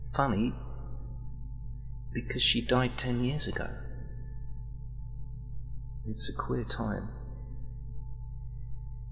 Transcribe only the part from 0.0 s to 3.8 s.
Funny! because she died ten years ago!